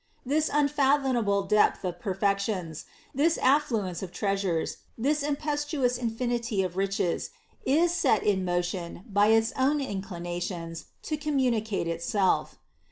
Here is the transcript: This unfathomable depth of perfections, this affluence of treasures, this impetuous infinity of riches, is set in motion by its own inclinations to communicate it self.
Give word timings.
This 0.25 0.49
unfathomable 0.51 1.43
depth 1.43 1.85
of 1.85 1.99
perfections, 1.99 2.85
this 3.13 3.37
affluence 3.37 4.01
of 4.01 4.11
treasures, 4.11 4.77
this 4.97 5.21
impetuous 5.21 5.95
infinity 5.95 6.63
of 6.63 6.75
riches, 6.75 7.29
is 7.67 7.93
set 7.93 8.23
in 8.23 8.43
motion 8.43 9.03
by 9.07 9.27
its 9.27 9.53
own 9.55 9.79
inclinations 9.79 10.85
to 11.03 11.17
communicate 11.17 11.85
it 11.87 12.01
self. 12.01 12.57